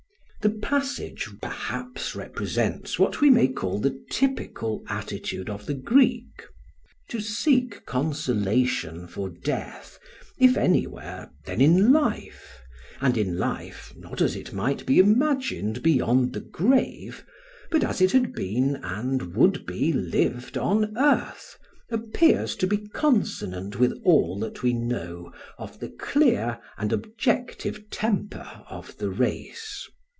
[0.41, 6.47] ]The passage perhaps represents what we may call the typical attitude of the Greek.
[7.09, 9.99] To seek consolation for death,
[10.39, 12.59] if anywhere, then in life,
[12.99, 17.23] and in life not as it might be imagined beyond the grave,
[17.69, 21.59] but as it had been and would be lived on earth,
[21.91, 28.63] appears to be consonant with all that we know of the clear and objective temper
[28.71, 29.87] of the race.